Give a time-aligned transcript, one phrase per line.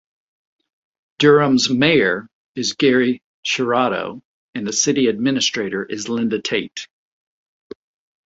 [1.19, 4.23] Durham's mayor is Gery Schirado
[4.55, 6.87] and the city administrator is Linda Tate.